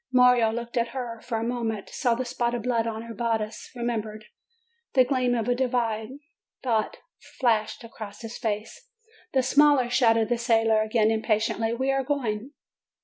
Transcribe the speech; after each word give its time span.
Mario 0.11 0.51
looked 0.51 0.77
at 0.77 0.95
her 0.97 1.21
for 1.21 1.37
a 1.37 1.43
moment, 1.43 1.87
saw 1.89 2.15
the 2.15 2.25
spot 2.25 2.55
of 2.55 2.63
blood 2.63 2.87
on 2.87 3.03
her 3.03 3.13
bodice, 3.13 3.69
remembered. 3.75 4.25
The 4.95 5.03
gleam 5.05 5.35
of 5.35 5.47
a 5.47 5.53
divine 5.53 6.21
thought 6.63 6.97
flashed 7.37 7.83
across 7.83 8.21
his 8.21 8.35
face. 8.39 8.89
"The 9.33 9.43
smaller!" 9.43 9.91
shouted 9.91 10.29
the 10.29 10.39
sailors 10.39 10.87
again 10.87 11.09
impa 11.09 11.35
tiently. 11.35 11.77
"We 11.77 11.91
are 11.91 12.03
going!" 12.03 12.51